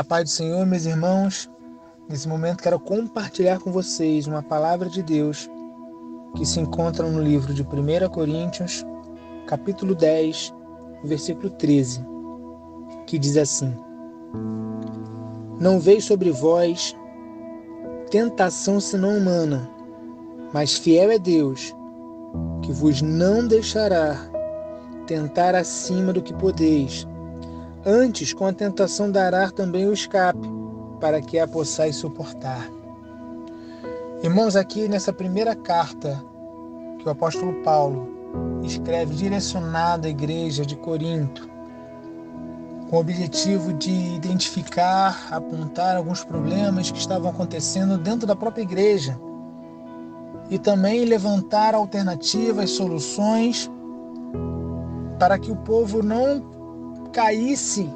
A 0.00 0.04
paz 0.04 0.24
do 0.24 0.30
Senhor, 0.30 0.64
meus 0.64 0.86
irmãos. 0.86 1.50
Nesse 2.08 2.26
momento 2.26 2.62
quero 2.62 2.80
compartilhar 2.80 3.60
com 3.60 3.70
vocês 3.70 4.26
uma 4.26 4.42
palavra 4.42 4.88
de 4.88 5.02
Deus 5.02 5.46
que 6.34 6.46
se 6.46 6.58
encontra 6.58 7.06
no 7.06 7.22
livro 7.22 7.52
de 7.52 7.62
1 7.62 8.08
Coríntios, 8.08 8.82
capítulo 9.46 9.94
10, 9.94 10.54
versículo 11.04 11.50
13, 11.50 12.02
que 13.06 13.18
diz 13.18 13.36
assim: 13.36 13.76
Não 15.60 15.78
veio 15.78 16.00
sobre 16.00 16.30
vós 16.30 16.96
tentação 18.10 18.80
senão 18.80 19.18
humana, 19.18 19.70
mas 20.50 20.78
fiel 20.78 21.10
é 21.10 21.18
Deus, 21.18 21.76
que 22.62 22.72
vos 22.72 23.02
não 23.02 23.46
deixará 23.46 24.16
tentar 25.06 25.54
acima 25.54 26.10
do 26.10 26.22
que 26.22 26.32
podeis 26.32 27.06
Antes, 27.84 28.34
com 28.34 28.44
a 28.44 28.52
tentação 28.52 29.10
dará 29.10 29.50
também 29.50 29.86
o 29.86 29.92
escape, 29.92 30.46
para 31.00 31.22
que 31.22 31.38
a 31.38 31.48
possais 31.48 31.96
suportar. 31.96 32.68
Irmãos, 34.22 34.54
aqui 34.54 34.86
nessa 34.86 35.14
primeira 35.14 35.56
carta 35.56 36.22
que 36.98 37.08
o 37.08 37.10
apóstolo 37.10 37.54
Paulo 37.62 38.06
escreve 38.62 39.14
direcionada 39.14 40.06
à 40.08 40.10
igreja 40.10 40.66
de 40.66 40.76
Corinto, 40.76 41.48
com 42.90 42.96
o 42.96 43.00
objetivo 43.00 43.72
de 43.72 43.90
identificar, 43.90 45.28
apontar 45.30 45.96
alguns 45.96 46.22
problemas 46.22 46.90
que 46.90 46.98
estavam 46.98 47.30
acontecendo 47.30 47.96
dentro 47.96 48.26
da 48.26 48.36
própria 48.36 48.62
igreja 48.62 49.18
e 50.50 50.58
também 50.58 51.06
levantar 51.06 51.74
alternativas, 51.74 52.72
soluções 52.72 53.70
para 55.18 55.38
que 55.38 55.50
o 55.50 55.56
povo 55.56 56.02
não 56.02 56.49
caísse 57.12 57.88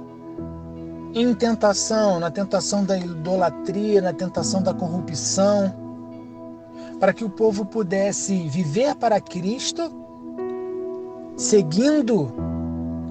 em 1.15 1.33
tentação, 1.35 2.19
na 2.19 2.31
tentação 2.31 2.85
da 2.85 2.99
idolatria, 2.99 4.01
na 4.01 4.13
tentação 4.13 4.63
da 4.63 4.75
corrupção, 4.75 5.73
para 6.99 7.13
que 7.13 7.25
o 7.25 7.31
povo 7.31 7.65
pudesse 7.65 8.49
viver 8.49 8.95
para 8.97 9.21
Cristo, 9.21 9.93
seguindo 11.37 12.33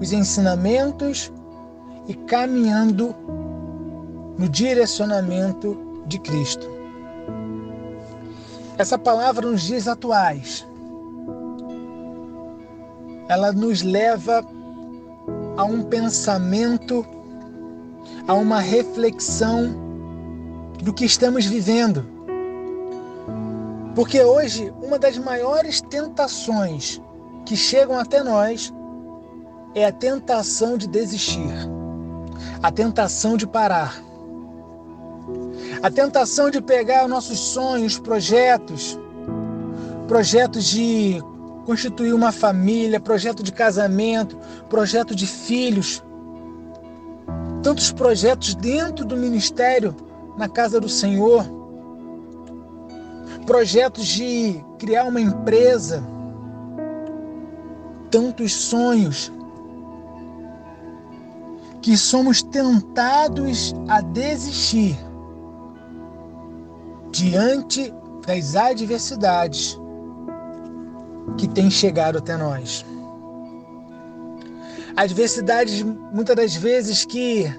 os 0.00 0.12
ensinamentos 0.12 1.32
e 2.06 2.14
caminhando 2.14 3.14
no 4.38 4.48
direcionamento 4.48 6.02
de 6.06 6.18
Cristo. 6.18 6.66
Essa 8.76 8.98
palavra 8.98 9.48
nos 9.48 9.62
dias 9.62 9.86
atuais, 9.86 10.66
ela 13.28 13.52
nos 13.52 13.82
leva 13.82 14.44
a 15.56 15.64
um 15.64 15.82
pensamento, 15.82 17.04
a 18.26 18.34
uma 18.34 18.60
reflexão 18.60 19.74
do 20.82 20.92
que 20.92 21.04
estamos 21.04 21.46
vivendo. 21.46 22.04
Porque 23.94 24.22
hoje, 24.22 24.72
uma 24.82 24.98
das 24.98 25.16
maiores 25.16 25.80
tentações 25.80 27.00
que 27.46 27.56
chegam 27.56 27.98
até 27.98 28.22
nós 28.22 28.72
é 29.74 29.86
a 29.86 29.92
tentação 29.92 30.76
de 30.76 30.88
desistir, 30.88 31.52
a 32.62 32.72
tentação 32.72 33.36
de 33.36 33.46
parar, 33.46 34.02
a 35.82 35.90
tentação 35.90 36.50
de 36.50 36.60
pegar 36.60 37.06
nossos 37.06 37.38
sonhos, 37.38 37.98
projetos, 37.98 38.98
projetos 40.08 40.64
de 40.64 41.22
constituir 41.64 42.12
uma 42.12 42.30
família, 42.30 43.00
projeto 43.00 43.42
de 43.42 43.52
casamento, 43.52 44.38
projeto 44.68 45.14
de 45.14 45.26
filhos. 45.26 46.02
Tantos 47.62 47.90
projetos 47.90 48.54
dentro 48.54 49.04
do 49.04 49.16
ministério, 49.16 49.94
na 50.36 50.48
casa 50.48 50.80
do 50.80 50.88
Senhor. 50.88 51.44
Projetos 53.46 54.06
de 54.06 54.62
criar 54.78 55.04
uma 55.04 55.20
empresa. 55.20 56.02
Tantos 58.10 58.52
sonhos 58.52 59.32
que 61.80 61.96
somos 61.96 62.42
tentados 62.42 63.74
a 63.88 64.00
desistir 64.00 64.96
diante 67.10 67.92
das 68.26 68.56
adversidades 68.56 69.78
que 71.36 71.48
tem 71.48 71.70
chegado 71.70 72.18
até 72.18 72.36
nós. 72.36 72.84
Adversidades, 74.96 75.82
muitas 75.82 76.36
das 76.36 76.54
vezes, 76.54 77.04
que 77.04 77.52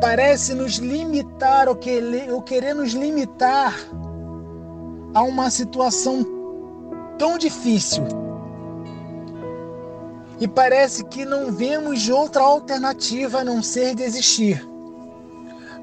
parece 0.00 0.54
nos 0.54 0.76
limitar 0.76 1.68
ou 1.68 1.74
querer, 1.74 2.32
ou 2.32 2.40
querer 2.42 2.74
nos 2.74 2.92
limitar 2.92 3.74
a 5.14 5.22
uma 5.22 5.50
situação 5.50 6.24
tão 7.18 7.36
difícil. 7.36 8.04
E 10.40 10.46
parece 10.46 11.04
que 11.04 11.24
não 11.24 11.50
vemos 11.50 12.08
outra 12.08 12.42
alternativa 12.42 13.40
a 13.40 13.44
não 13.44 13.60
ser 13.60 13.96
desistir. 13.96 14.64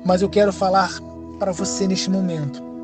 Mas 0.06 0.22
eu 0.22 0.30
quero 0.30 0.54
falar 0.54 0.90
para 1.38 1.52
você 1.52 1.86
neste 1.86 2.10
momento 2.10 2.75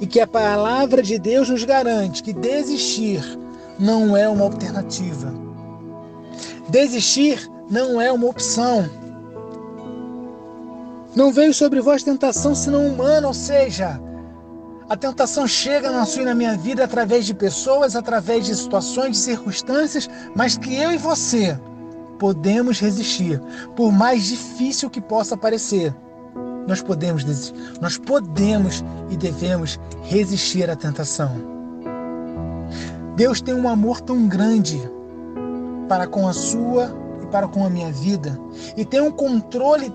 e 0.00 0.06
que 0.06 0.20
a 0.20 0.26
palavra 0.26 1.02
de 1.02 1.18
Deus 1.18 1.48
nos 1.48 1.64
garante 1.64 2.22
que 2.22 2.32
desistir 2.32 3.22
não 3.78 4.16
é 4.16 4.28
uma 4.28 4.44
alternativa. 4.44 5.32
Desistir 6.68 7.50
não 7.70 8.00
é 8.00 8.10
uma 8.12 8.26
opção. 8.26 8.88
Não 11.14 11.32
veio 11.32 11.52
sobre 11.52 11.80
vós 11.80 12.02
tentação 12.02 12.54
senão 12.54 12.86
humana, 12.86 13.28
ou 13.28 13.34
seja, 13.34 14.00
a 14.88 14.96
tentação 14.96 15.46
chega 15.46 15.90
na 15.90 16.04
sua 16.04 16.22
e 16.22 16.24
na 16.26 16.34
minha 16.34 16.56
vida 16.56 16.84
através 16.84 17.26
de 17.26 17.34
pessoas, 17.34 17.96
através 17.96 18.46
de 18.46 18.54
situações, 18.54 19.12
de 19.12 19.18
circunstâncias, 19.18 20.08
mas 20.34 20.56
que 20.56 20.74
eu 20.74 20.92
e 20.92 20.98
você 20.98 21.58
podemos 22.18 22.78
resistir, 22.78 23.40
por 23.74 23.90
mais 23.90 24.24
difícil 24.26 24.88
que 24.88 25.00
possa 25.00 25.36
parecer. 25.36 25.94
Nós 26.66 26.82
podemos, 26.82 27.52
nós 27.80 27.98
podemos 27.98 28.84
e 29.10 29.16
devemos 29.16 29.78
resistir 30.02 30.70
à 30.70 30.76
tentação. 30.76 31.52
Deus 33.16 33.40
tem 33.40 33.54
um 33.54 33.68
amor 33.68 34.00
tão 34.00 34.26
grande 34.26 34.80
para 35.88 36.06
com 36.06 36.26
a 36.26 36.32
sua 36.32 36.90
e 37.22 37.26
para 37.26 37.48
com 37.48 37.66
a 37.66 37.70
minha 37.70 37.92
vida 37.92 38.38
e 38.76 38.84
tem 38.84 39.00
um 39.00 39.10
controle 39.10 39.92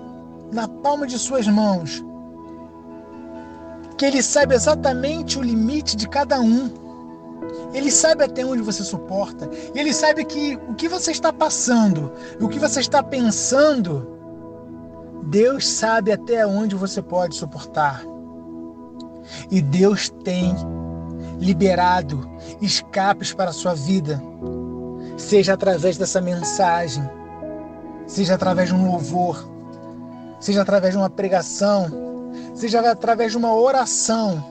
na 0.52 0.68
palma 0.68 1.06
de 1.06 1.18
suas 1.18 1.46
mãos. 1.46 2.04
Que 3.96 4.06
ele 4.06 4.22
sabe 4.22 4.54
exatamente 4.54 5.38
o 5.38 5.42
limite 5.42 5.96
de 5.96 6.08
cada 6.08 6.40
um. 6.40 6.70
Ele 7.74 7.90
sabe 7.90 8.22
até 8.22 8.44
onde 8.44 8.62
você 8.62 8.84
suporta. 8.84 9.50
Ele 9.74 9.92
sabe 9.92 10.24
que 10.24 10.56
o 10.68 10.74
que 10.74 10.88
você 10.88 11.10
está 11.10 11.32
passando, 11.32 12.12
o 12.40 12.48
que 12.48 12.58
você 12.58 12.80
está 12.80 13.02
pensando, 13.02 14.17
Deus 15.28 15.68
sabe 15.68 16.10
até 16.10 16.46
onde 16.46 16.74
você 16.74 17.02
pode 17.02 17.36
suportar. 17.36 18.02
E 19.50 19.60
Deus 19.60 20.08
tem 20.24 20.54
liberado 21.38 22.26
escapes 22.62 23.34
para 23.34 23.50
a 23.50 23.52
sua 23.52 23.74
vida, 23.74 24.22
seja 25.18 25.52
através 25.52 25.98
dessa 25.98 26.18
mensagem, 26.22 27.02
seja 28.06 28.36
através 28.36 28.70
de 28.70 28.74
um 28.74 28.90
louvor, 28.90 29.46
seja 30.40 30.62
através 30.62 30.94
de 30.94 30.98
uma 30.98 31.10
pregação, 31.10 31.90
seja 32.54 32.80
através 32.90 33.32
de 33.32 33.36
uma 33.36 33.54
oração. 33.54 34.42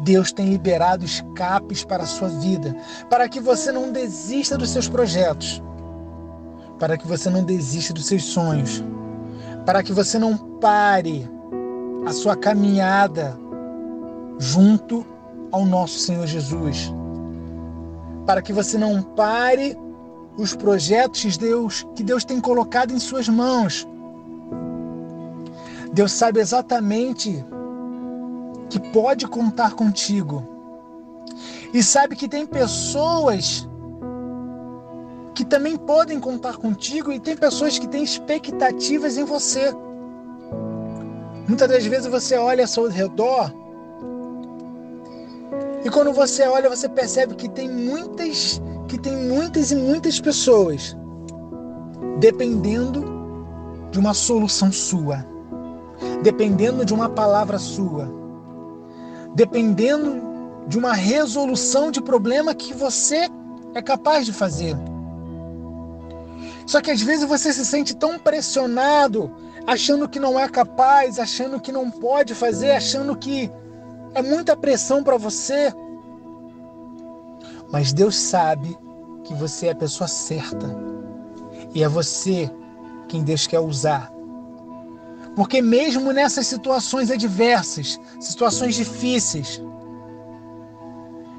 Deus 0.00 0.32
tem 0.32 0.48
liberado 0.48 1.04
escapes 1.04 1.84
para 1.84 2.02
a 2.02 2.06
sua 2.06 2.28
vida, 2.28 2.74
para 3.08 3.28
que 3.28 3.38
você 3.38 3.70
não 3.70 3.92
desista 3.92 4.58
dos 4.58 4.70
seus 4.70 4.88
projetos, 4.88 5.62
para 6.76 6.98
que 6.98 7.06
você 7.06 7.30
não 7.30 7.44
desista 7.44 7.92
dos 7.92 8.06
seus 8.06 8.24
sonhos 8.24 8.82
para 9.68 9.82
que 9.82 9.92
você 9.92 10.18
não 10.18 10.34
pare 10.34 11.28
a 12.06 12.10
sua 12.10 12.34
caminhada 12.34 13.38
junto 14.38 15.04
ao 15.52 15.66
nosso 15.66 15.98
Senhor 15.98 16.26
Jesus. 16.26 16.90
Para 18.24 18.40
que 18.40 18.50
você 18.50 18.78
não 18.78 19.02
pare 19.02 19.76
os 20.38 20.56
projetos 20.56 21.20
que 21.20 21.38
Deus, 21.38 21.86
que 21.94 22.02
Deus 22.02 22.24
tem 22.24 22.40
colocado 22.40 22.94
em 22.94 22.98
suas 22.98 23.28
mãos. 23.28 23.86
Deus 25.92 26.12
sabe 26.12 26.40
exatamente 26.40 27.44
que 28.70 28.80
pode 28.80 29.28
contar 29.28 29.74
contigo. 29.74 30.42
E 31.74 31.82
sabe 31.82 32.16
que 32.16 32.26
tem 32.26 32.46
pessoas 32.46 33.67
que 35.38 35.44
também 35.44 35.76
podem 35.76 36.18
contar 36.18 36.56
contigo 36.56 37.12
e 37.12 37.20
tem 37.20 37.36
pessoas 37.36 37.78
que 37.78 37.86
têm 37.86 38.02
expectativas 38.02 39.16
em 39.16 39.22
você. 39.22 39.72
Muitas 41.46 41.68
das 41.68 41.86
vezes 41.86 42.08
você 42.08 42.36
olha 42.36 42.64
ao 42.64 42.66
seu 42.66 42.88
redor 42.88 43.54
e 45.84 45.88
quando 45.90 46.12
você 46.12 46.42
olha 46.42 46.68
você 46.68 46.88
percebe 46.88 47.36
que 47.36 47.48
tem 47.48 47.70
muitas, 47.70 48.60
que 48.88 48.98
tem 48.98 49.16
muitas 49.16 49.70
e 49.70 49.76
muitas 49.76 50.20
pessoas 50.20 50.96
dependendo 52.18 53.04
de 53.92 54.00
uma 54.00 54.14
solução 54.14 54.72
sua, 54.72 55.24
dependendo 56.20 56.84
de 56.84 56.92
uma 56.92 57.08
palavra 57.08 57.60
sua, 57.60 58.12
dependendo 59.36 60.20
de 60.66 60.76
uma 60.76 60.94
resolução 60.94 61.92
de 61.92 62.02
problema 62.02 62.56
que 62.56 62.74
você 62.74 63.28
é 63.72 63.80
capaz 63.80 64.26
de 64.26 64.32
fazer. 64.32 64.76
Só 66.68 66.82
que 66.82 66.90
às 66.90 67.00
vezes 67.00 67.26
você 67.26 67.50
se 67.50 67.64
sente 67.64 67.96
tão 67.96 68.18
pressionado, 68.18 69.34
achando 69.66 70.06
que 70.06 70.20
não 70.20 70.38
é 70.38 70.46
capaz, 70.46 71.18
achando 71.18 71.58
que 71.58 71.72
não 71.72 71.90
pode 71.90 72.34
fazer, 72.34 72.72
achando 72.72 73.16
que 73.16 73.50
é 74.12 74.20
muita 74.20 74.54
pressão 74.54 75.02
para 75.02 75.16
você. 75.16 75.72
Mas 77.72 77.94
Deus 77.94 78.16
sabe 78.16 78.76
que 79.24 79.32
você 79.32 79.68
é 79.68 79.70
a 79.70 79.76
pessoa 79.76 80.06
certa. 80.06 80.66
E 81.74 81.82
é 81.82 81.88
você 81.88 82.50
quem 83.08 83.24
Deus 83.24 83.46
quer 83.46 83.60
usar. 83.60 84.12
Porque 85.34 85.62
mesmo 85.62 86.12
nessas 86.12 86.46
situações 86.46 87.10
adversas, 87.10 87.98
situações 88.20 88.74
difíceis, 88.74 89.62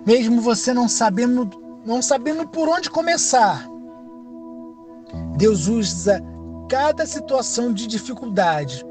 mesmo 0.07 0.41
você 0.41 0.73
não 0.73 0.89
sabendo, 0.89 1.47
não 1.85 2.01
sabendo 2.01 2.47
por 2.47 2.67
onde 2.67 2.89
começar, 2.89 3.69
Deus 5.39 5.69
usa 5.69 6.21
cada 6.67 7.05
situação 7.05 7.71
de 7.71 7.87
dificuldade 7.87 8.85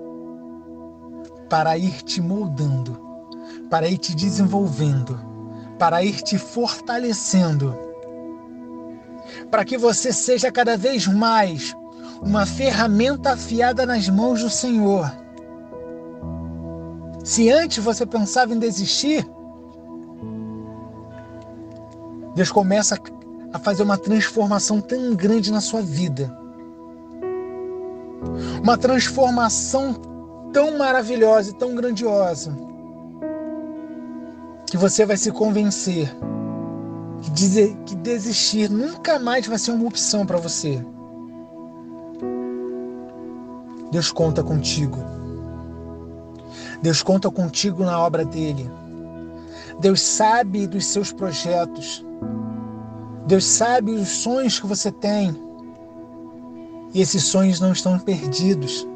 para 1.50 1.76
ir 1.76 2.00
te 2.00 2.22
moldando, 2.22 2.98
para 3.68 3.86
ir 3.86 3.98
te 3.98 4.16
desenvolvendo, 4.16 5.20
para 5.78 6.02
ir 6.02 6.22
te 6.22 6.38
fortalecendo, 6.38 7.76
para 9.50 9.62
que 9.62 9.76
você 9.76 10.10
seja 10.10 10.50
cada 10.50 10.74
vez 10.74 11.06
mais 11.06 11.76
uma 12.22 12.46
ferramenta 12.46 13.34
afiada 13.34 13.84
nas 13.84 14.08
mãos 14.08 14.40
do 14.40 14.48
Senhor. 14.48 15.12
Se 17.22 17.50
antes 17.50 17.84
você 17.84 18.06
pensava 18.06 18.54
em 18.54 18.58
desistir, 18.58 19.28
Deus 22.34 22.50
começa 22.50 22.96
a 23.52 23.58
fazer 23.58 23.82
uma 23.82 23.98
transformação 23.98 24.80
tão 24.80 25.14
grande 25.14 25.50
na 25.50 25.60
sua 25.60 25.80
vida. 25.80 26.30
Uma 28.62 28.76
transformação 28.76 29.94
tão 30.52 30.76
maravilhosa 30.76 31.50
e 31.50 31.54
tão 31.54 31.74
grandiosa 31.74 32.56
que 34.66 34.76
você 34.76 35.06
vai 35.06 35.16
se 35.16 35.30
convencer 35.30 36.14
que, 37.22 37.30
dizer, 37.30 37.76
que 37.84 37.94
desistir 37.94 38.70
nunca 38.70 39.18
mais 39.18 39.46
vai 39.46 39.58
ser 39.58 39.72
uma 39.72 39.86
opção 39.86 40.24
para 40.26 40.38
você. 40.38 40.84
Deus 43.90 44.12
conta 44.12 44.42
contigo. 44.42 44.98
Deus 46.82 47.02
conta 47.02 47.30
contigo 47.30 47.84
na 47.84 47.98
obra 47.98 48.24
dele. 48.24 48.70
Deus 49.80 50.00
sabe 50.00 50.66
dos 50.66 50.86
seus 50.86 51.12
projetos. 51.12 52.04
Deus 53.28 53.44
sabe 53.44 53.92
os 53.92 54.08
sonhos 54.08 54.58
que 54.58 54.66
você 54.66 54.90
tem. 54.90 55.36
E 56.94 57.02
esses 57.02 57.24
sonhos 57.24 57.60
não 57.60 57.72
estão 57.72 57.98
perdidos. 57.98 58.88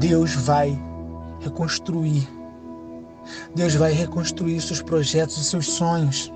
Deus 0.00 0.34
vai 0.34 0.76
reconstruir. 1.38 2.28
Deus 3.54 3.76
vai 3.76 3.92
reconstruir 3.92 4.60
seus 4.60 4.82
projetos 4.82 5.36
e 5.36 5.44
seus 5.44 5.66
sonhos. 5.66 6.32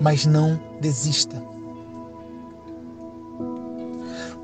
Mas 0.00 0.24
não 0.24 0.60
desista. 0.80 1.42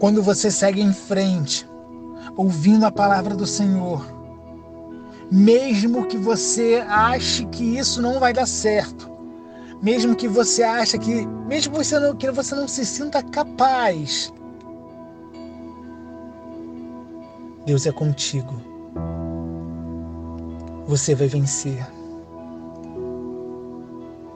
Quando 0.01 0.21
você 0.21 0.51
segue 0.51 0.83
em 0.83 0.93
frente, 0.93 1.65
ouvindo 2.37 2.85
a 2.85 2.91
palavra 2.91 3.37
do 3.37 3.47
Senhor, 3.47 4.05
mesmo 5.31 6.09
que 6.09 6.17
você 6.17 6.85
ache 6.89 7.47
que 7.47 7.79
isso 7.79 8.03
não 8.03 8.19
vai 8.19 8.33
dar 8.33 8.47
certo, 8.47 9.12
mesmo 9.83 10.15
que 10.15 10.29
você 10.29 10.63
ache 10.63 10.99
que, 10.99 11.27
mesmo 11.27 11.75
você 11.75 11.99
não, 11.99 12.17
que 12.17 12.31
você 12.31 12.55
não 12.55 12.69
se 12.69 12.87
sinta 12.87 13.23
capaz, 13.23 14.33
Deus 17.67 17.87
é 17.87 17.93
contigo. 17.93 18.55
Você 20.87 21.15
vai 21.15 21.29
vencer. 21.29 21.87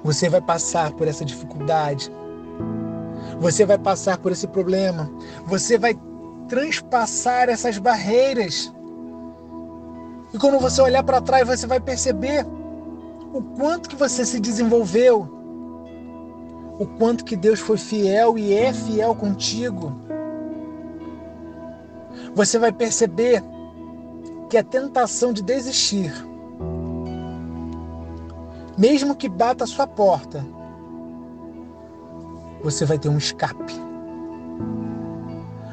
Você 0.05 0.29
vai 0.29 0.41
passar 0.41 0.93
por 0.93 1.09
essa 1.09 1.25
dificuldade 1.25 2.11
você 3.41 3.67
vai 3.67 3.79
passar 3.79 4.19
por 4.19 4.33
esse 4.33 4.47
problema. 4.47 5.11
Você 5.47 5.79
vai 5.79 5.99
transpassar 6.49 7.49
essas 7.49 7.79
barreiras. 7.79 8.73
E 10.33 10.39
quando 10.39 10.59
você 10.59 10.81
olhar 10.81 11.03
para 11.03 11.21
trás, 11.21 11.47
você 11.47 11.67
vai 11.67 11.81
perceber 11.81 12.47
o 13.33 13.43
quanto 13.57 13.89
que 13.89 13.97
você 13.97 14.25
se 14.25 14.41
desenvolveu, 14.41 15.36
o 16.79 16.87
quanto 16.87 17.25
que 17.25 17.37
Deus 17.37 17.61
foi 17.61 17.79
fiel 17.79 18.37
e 18.37 18.53
é 18.53 18.73
fiel 18.73 19.15
contigo. 19.15 19.95
Você 22.35 22.59
vai 22.59 22.73
perceber 22.73 23.43
que 24.51 24.59
a 24.59 24.63
tentação 24.63 25.33
de 25.33 25.43
desistir, 25.43 26.13
mesmo 28.77 29.17
que 29.17 29.29
bata 29.29 29.65
a 29.65 29.67
sua 29.67 29.87
porta, 29.87 30.45
você 32.63 32.85
vai 32.85 32.99
ter 32.99 33.09
um 33.09 33.19
escape. 33.19 33.75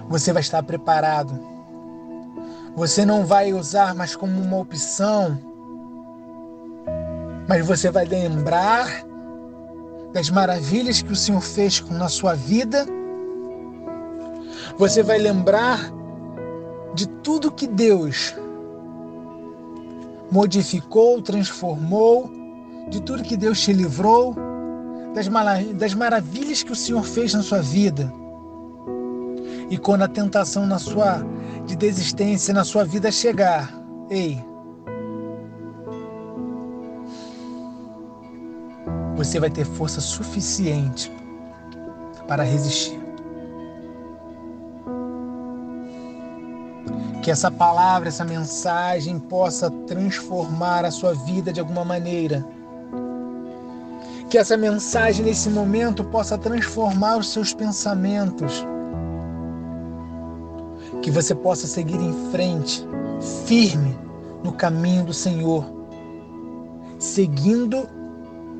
Você 0.09 0.31
vai 0.31 0.41
estar 0.41 0.63
preparado. 0.63 1.37
Você 2.75 3.05
não 3.05 3.25
vai 3.25 3.53
usar 3.53 3.93
mais 3.93 4.15
como 4.15 4.39
uma 4.39 4.57
opção, 4.57 5.37
mas 7.47 7.65
você 7.65 7.91
vai 7.91 8.05
lembrar 8.05 8.87
das 10.13 10.29
maravilhas 10.29 11.01
que 11.01 11.11
o 11.11 11.15
Senhor 11.15 11.41
fez 11.41 11.83
na 11.89 12.07
sua 12.07 12.35
vida. 12.35 12.85
Você 14.77 15.01
vai 15.03 15.17
lembrar 15.17 15.91
de 16.93 17.07
tudo 17.07 17.51
que 17.51 17.67
Deus 17.67 18.35
modificou, 20.31 21.21
transformou, 21.21 22.31
de 22.89 23.01
tudo 23.01 23.23
que 23.23 23.35
Deus 23.35 23.59
te 23.59 23.73
livrou 23.73 24.35
das, 25.13 25.27
das 25.75 25.93
maravilhas 25.93 26.63
que 26.63 26.71
o 26.71 26.75
Senhor 26.75 27.03
fez 27.03 27.33
na 27.33 27.41
sua 27.41 27.61
vida. 27.61 28.11
E 29.69 29.77
quando 29.77 30.03
a 30.03 30.07
tentação 30.07 30.65
na 30.65 30.77
sua 30.79 31.23
de 31.65 31.75
desistência 31.75 32.53
na 32.53 32.63
sua 32.63 32.83
vida 32.83 33.11
chegar, 33.11 33.73
ei, 34.09 34.43
você 39.23 39.39
vai 39.39 39.49
ter 39.49 39.65
força 39.65 40.01
suficiente 40.01 41.11
para 42.27 42.43
resistir. 42.43 42.99
Que 47.21 47.31
essa 47.31 47.49
palavra, 47.49 48.09
essa 48.09 48.25
mensagem 48.25 49.17
possa 49.17 49.71
transformar 49.87 50.83
a 50.83 50.91
sua 50.91 51.13
vida 51.13 51.53
de 51.53 51.59
alguma 51.59 51.85
maneira 51.85 52.45
que 54.29 54.37
essa 54.39 54.57
mensagem 54.57 55.23
nesse 55.23 55.47
momento 55.47 56.03
possa 56.03 56.35
transformar 56.39 57.17
os 57.17 57.31
seus 57.31 57.53
pensamentos. 57.53 58.65
Que 61.03 61.11
você 61.11 61.35
possa 61.35 61.67
seguir 61.67 62.01
em 62.01 62.31
frente, 62.31 62.83
firme 63.45 63.95
no 64.43 64.51
caminho 64.51 65.05
do 65.05 65.13
Senhor, 65.13 65.63
seguindo 66.97 67.87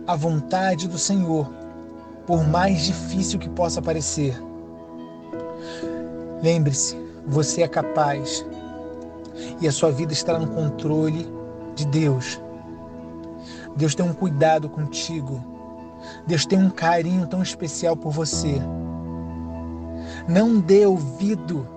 a 0.05 0.15
vontade 0.15 0.87
do 0.87 0.97
Senhor, 0.97 1.49
por 2.25 2.45
mais 2.47 2.81
difícil 2.81 3.39
que 3.39 3.49
possa 3.49 3.81
parecer. 3.81 4.37
Lembre-se, 6.41 6.97
você 7.25 7.61
é 7.61 7.67
capaz 7.67 8.45
e 9.61 9.67
a 9.67 9.71
sua 9.71 9.91
vida 9.91 10.11
estará 10.11 10.39
no 10.39 10.47
controle 10.47 11.27
de 11.75 11.85
Deus. 11.87 12.39
Deus 13.75 13.95
tem 13.95 14.05
um 14.05 14.13
cuidado 14.13 14.69
contigo. 14.69 15.41
Deus 16.27 16.45
tem 16.45 16.59
um 16.59 16.69
carinho 16.69 17.25
tão 17.27 17.41
especial 17.41 17.95
por 17.95 18.11
você. 18.11 18.61
Não 20.27 20.59
dê 20.59 20.85
ouvido 20.85 21.67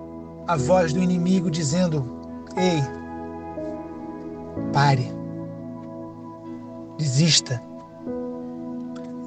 à 0.45 0.55
voz 0.57 0.93
do 0.93 1.01
inimigo 1.01 1.49
dizendo: 1.49 2.05
Ei, 2.55 2.81
pare, 4.73 5.11
desista. 6.97 7.66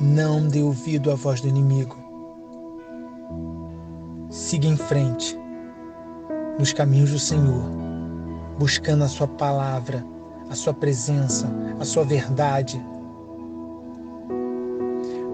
Não 0.01 0.49
dê 0.49 0.63
ouvido 0.63 1.11
à 1.11 1.15
voz 1.15 1.41
do 1.41 1.49
inimigo. 1.49 1.97
Siga 4.31 4.67
em 4.67 4.77
frente, 4.77 5.39
nos 6.59 6.73
caminhos 6.73 7.11
do 7.11 7.19
Senhor, 7.19 7.65
buscando 8.59 9.05
a 9.05 9.09
Sua 9.09 9.29
palavra, 9.29 10.05
a 10.49 10.55
Sua 10.55 10.73
presença, 10.73 11.49
a 11.79 11.85
Sua 11.85 12.05
verdade 12.05 12.83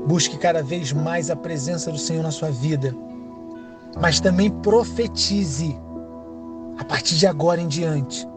Busque 0.07 0.39
cada 0.39 0.63
vez 0.63 0.93
mais 0.93 1.31
a 1.31 1.37
presença 1.37 1.91
do 1.91 1.99
Senhor 1.99 2.23
na 2.23 2.31
sua 2.31 2.51
vida. 2.51 2.95
mas 3.99 4.21
também 4.21 4.51
profetize 4.51 5.75
a 6.79 6.85
partir 6.85 7.17
de 7.17 7.27
agora 7.27 7.59
em 7.59 7.67
diante. 7.67 8.29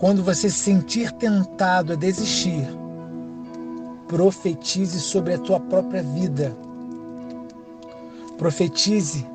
Quando 0.00 0.24
você 0.24 0.50
se 0.50 0.58
sentir 0.58 1.12
tentado 1.12 1.92
a 1.92 1.96
desistir, 1.96 2.66
profetize 4.08 4.98
sobre 4.98 5.34
a 5.34 5.38
tua 5.38 5.60
própria 5.60 6.02
vida. 6.02 6.56
Profetize, 8.38 9.26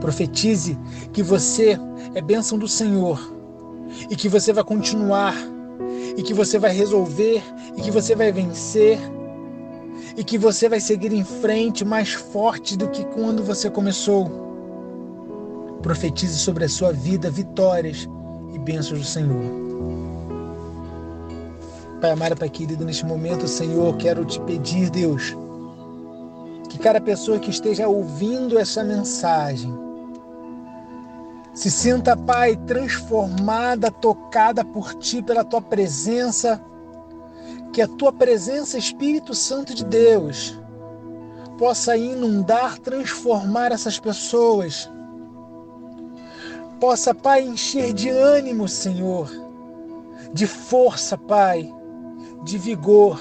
profetize 0.00 0.76
que 1.12 1.22
você 1.22 1.78
é 2.14 2.20
bênção 2.20 2.58
do 2.58 2.66
Senhor 2.66 3.18
e 4.10 4.16
que 4.16 4.28
você 4.28 4.52
vai 4.52 4.64
continuar 4.64 5.34
e 6.16 6.22
que 6.22 6.34
você 6.34 6.58
vai 6.58 6.72
resolver 6.72 7.42
e 7.76 7.80
que 7.80 7.90
você 7.90 8.14
vai 8.14 8.32
vencer 8.32 8.98
e 10.16 10.24
que 10.24 10.36
você 10.36 10.68
vai 10.68 10.80
seguir 10.80 11.12
em 11.12 11.24
frente 11.24 11.84
mais 11.84 12.12
forte 12.12 12.76
do 12.76 12.88
que 12.88 13.04
quando 13.04 13.44
você 13.44 13.70
começou. 13.70 14.30
Profetize 15.82 16.38
sobre 16.38 16.64
a 16.64 16.68
sua 16.68 16.92
vida 16.92 17.30
vitórias 17.30 18.08
e 18.52 18.58
bênçãos 18.58 19.00
do 19.00 19.06
Senhor. 19.06 19.69
Pai 22.00 22.12
amado, 22.12 22.34
Pai 22.34 22.48
querido, 22.48 22.82
neste 22.82 23.04
momento, 23.04 23.46
Senhor, 23.46 23.94
quero 23.98 24.24
te 24.24 24.40
pedir, 24.40 24.88
Deus, 24.88 25.36
que 26.70 26.78
cada 26.78 26.98
pessoa 26.98 27.38
que 27.38 27.50
esteja 27.50 27.86
ouvindo 27.88 28.58
essa 28.58 28.82
mensagem 28.82 29.70
se 31.52 31.70
sinta, 31.70 32.16
Pai, 32.16 32.56
transformada, 32.56 33.90
tocada 33.90 34.64
por 34.64 34.94
Ti, 34.94 35.20
pela 35.20 35.44
Tua 35.44 35.60
presença, 35.60 36.58
que 37.70 37.82
a 37.82 37.88
Tua 37.88 38.10
presença, 38.14 38.78
Espírito 38.78 39.34
Santo 39.34 39.74
de 39.74 39.84
Deus, 39.84 40.58
possa 41.58 41.98
inundar, 41.98 42.78
transformar 42.78 43.72
essas 43.72 43.98
pessoas, 43.98 44.90
possa, 46.80 47.14
Pai, 47.14 47.42
encher 47.42 47.92
de 47.92 48.08
ânimo, 48.08 48.66
Senhor, 48.66 49.30
de 50.32 50.46
força, 50.46 51.18
Pai, 51.18 51.70
de 52.44 52.58
vigor, 52.58 53.20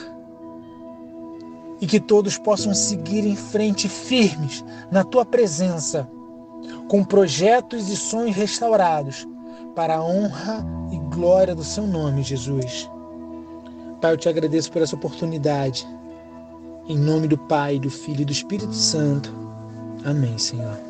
e 1.81 1.87
que 1.87 1.99
todos 1.99 2.37
possam 2.37 2.73
seguir 2.73 3.25
em 3.25 3.35
frente 3.35 3.87
firmes 3.87 4.63
na 4.91 5.03
Tua 5.03 5.25
presença 5.25 6.09
com 6.89 7.03
projetos 7.03 7.89
e 7.89 7.95
sonhos 7.95 8.35
restaurados, 8.35 9.27
para 9.75 9.97
a 9.97 10.03
honra 10.03 10.65
e 10.91 10.97
glória 11.15 11.55
do 11.55 11.63
seu 11.63 11.85
nome, 11.85 12.23
Jesus. 12.23 12.89
Pai, 14.01 14.13
eu 14.13 14.17
te 14.17 14.27
agradeço 14.27 14.71
por 14.71 14.81
essa 14.81 14.95
oportunidade. 14.95 15.87
Em 16.87 16.97
nome 16.97 17.27
do 17.27 17.37
Pai, 17.37 17.79
do 17.79 17.89
Filho 17.89 18.21
e 18.21 18.25
do 18.25 18.31
Espírito 18.31 18.73
Santo. 18.73 19.33
Amém, 20.03 20.37
Senhor. 20.37 20.88